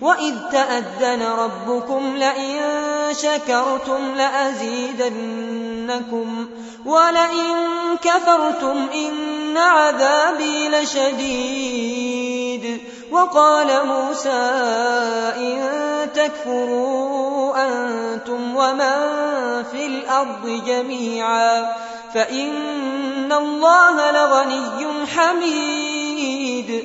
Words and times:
وإذ 0.00 0.34
تأذن 0.52 1.22
ربكم 1.22 2.16
لئن 2.16 2.60
شكرتم 3.12 4.14
لأزيدنكم 4.16 5.28
ولئن 6.86 7.56
كفرتم 8.02 8.86
إن 8.94 9.56
عذابي 9.56 10.68
لشديد 10.68 12.00
وقال 13.10 13.86
موسى 13.86 14.42
إن 15.36 15.68
تكفروا 16.14 17.56
أنتم 17.66 18.56
ومن 18.56 18.94
في 19.72 19.86
الأرض 19.86 20.62
جميعا 20.66 21.72
فإن 22.14 23.32
الله 23.32 24.10
لغني 24.10 25.06
حميد 25.06 26.84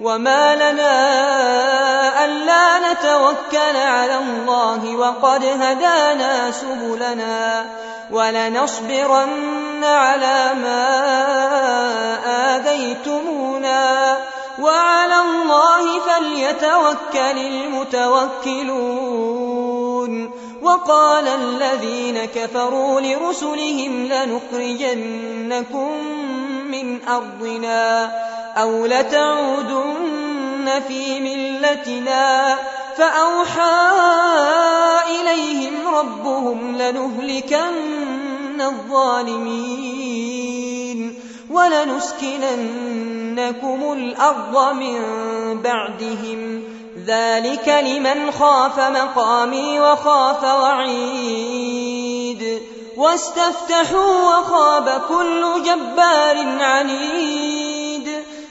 وما 0.00 0.56
لنا 0.56 0.94
ألا 2.24 2.92
نتوكل 2.92 3.76
على 3.76 4.18
الله 4.18 4.96
وقد 4.96 5.44
هدانا 5.44 6.50
سبلنا 6.50 7.66
ولنصبرن 8.10 9.84
على 9.84 10.54
ما 10.62 10.88
آذيتمونا 12.56 14.18
وعلى 14.60 15.14
الله 15.20 16.00
فليتوكل 16.00 17.38
المتوكلون 17.38 18.88
وقال 20.62 21.28
الذين 21.28 22.24
كفروا 22.24 23.00
لرسلهم 23.00 24.08
لنخرجنكم 24.12 25.90
من 26.70 27.08
أرضنا 27.08 28.10
أو 28.58 28.86
لتعودن 28.86 30.82
في 30.88 31.20
ملتنا 31.20 32.58
فأوحى 32.96 33.90
إليهم 35.20 35.74
ربهم 35.94 36.76
لنهلكن 36.76 38.60
الظالمين 38.60 40.18
ولنسكننكم 41.50 42.72
الأرض 43.92 44.74
من 44.74 44.98
بعدهم 45.62 46.62
ذلك 47.06 47.68
لمن 47.68 48.30
خاف 48.30 48.80
مقامي 48.80 49.80
وخاف 49.80 50.42
وعيد 50.44 51.88
واستفتحوا 52.96 54.38
وخاب 54.38 55.02
كل 55.08 55.62
جبار 55.62 56.46
عنيد 56.60 57.67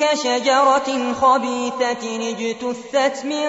كشجرة 0.00 1.14
خبيثة 1.20 2.30
اجتثت 2.30 3.24
من 3.24 3.46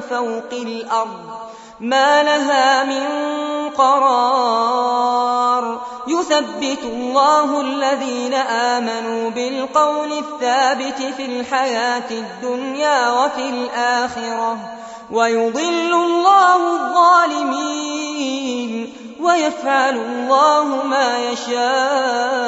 فوق 0.00 0.52
الأرض 0.52 1.48
ما 1.80 2.22
لها 2.22 2.84
من 2.84 3.06
قرار 3.70 5.08
يثبت 6.08 6.82
الله 6.82 7.60
الذين 7.60 8.34
آمنوا 8.34 9.30
بالقول 9.30 10.12
الثابت 10.12 11.02
في 11.16 11.24
الحياة 11.24 12.10
الدنيا 12.10 13.10
وفي 13.10 13.48
الآخرة 13.48 14.58
ويضل 15.10 15.94
الله 15.94 16.56
الظالمين 16.74 18.08
ويفعل 19.20 19.96
الله 19.96 20.64
ما 20.84 21.18
يشاء 21.18 22.47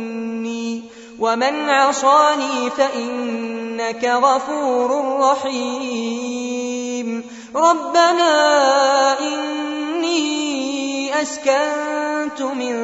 ومن 1.21 1.69
عصاني 1.69 2.69
فإنك 2.69 4.05
غفور 4.05 5.19
رحيم. 5.19 7.23
ربنا 7.55 9.19
إني 9.19 11.21
أسكنت 11.21 12.41
من 12.41 12.75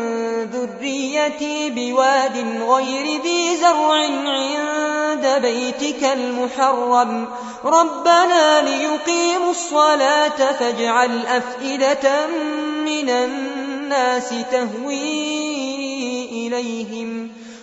ذريتي 0.43 1.69
بواد 1.69 2.37
غير 2.69 3.21
ذي 3.21 3.57
زرع 3.57 3.93
عند 4.27 5.41
بيتك 5.41 6.03
المحرم. 6.03 7.27
ربنا 7.65 8.61
ليقيموا 8.61 9.51
الصلاة 9.51 10.51
فاجعل 10.51 11.25
أفئدة 11.25 12.27
من 12.85 13.09
الناس 13.09 14.29
تهوي 14.51 15.37
إليهم. 16.31 17.31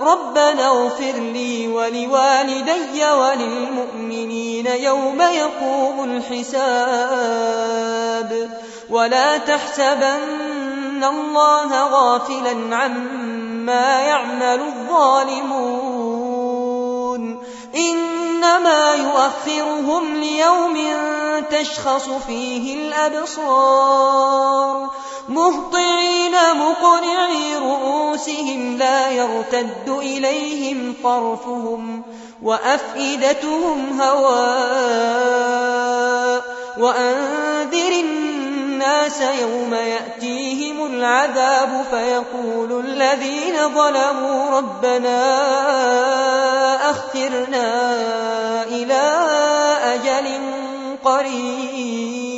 ربنا 0.00 0.68
اغفر 0.68 1.12
لي 1.12 1.68
ولوالدي 1.68 3.10
وللمؤمنين 3.10 4.66
يوم 4.66 5.20
يقوم 5.20 6.04
الحساب 6.04 6.58
ولا 8.90 9.38
تحسبن 9.38 11.04
الله 11.04 11.88
غافلا 11.88 12.76
عما 12.76 14.00
يعمل 14.00 14.60
الظالمون 14.60 15.88
إنما 17.74 18.94
يؤخرهم 18.94 20.14
ليوم 20.14 20.78
تشخص 21.50 22.08
فيه 22.08 22.88
الأبصار 22.88 24.90
مهطعين 25.28 26.32
مقنعي 26.54 27.56
رؤوسهم 27.56 27.97
لا 28.78 29.10
يرتد 29.10 29.88
إليهم 29.88 30.94
طرفهم 31.04 32.02
وأفئدتهم 32.42 34.00
هواء 34.00 35.28
وأنذر 36.78 37.92
الناس 37.92 39.20
يوم 39.20 39.74
يأتيهم 39.74 40.86
العذاب 40.86 41.84
فيقول 41.90 42.84
الذين 42.86 43.74
ظلموا 43.74 44.58
ربنا 44.58 45.20
أخرنا 46.90 47.92
إلى 48.64 49.02
أجل 49.84 50.40
قريب. 51.04 52.37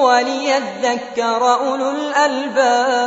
وليذكر 0.00 1.54
أولو 1.54 1.90
الألباب. 1.90 3.00